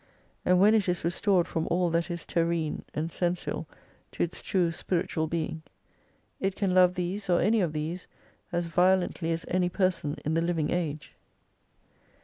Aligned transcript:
And 0.43 0.59
when 0.59 0.73
it 0.73 0.89
is 0.89 1.05
restored 1.05 1.47
from 1.47 1.67
all 1.69 1.91
that 1.91 2.09
is 2.09 2.25
terrene 2.25 2.81
and 2.95 3.11
sensual 3.11 3.67
to 4.13 4.23
its 4.23 4.41
true 4.41 4.71
spiritual 4.71 5.27
being, 5.27 5.61
it 6.39 6.55
can 6.55 6.73
love 6.73 6.95
these, 6.95 7.29
or 7.29 7.39
any 7.39 7.61
of 7.61 7.71
these, 7.71 8.07
as 8.51 8.65
violently 8.65 9.31
as 9.31 9.45
any 9.47 9.69
person 9.69 10.15
in 10.25 10.33
the 10.33 10.41
living 10.41 10.71
age. 10.71 11.13